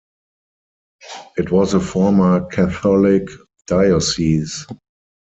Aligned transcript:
It 1.37 1.51
was 1.51 1.75
a 1.75 1.79
former 1.79 2.47
Catholic 2.47 3.29
diocese. 3.67 4.65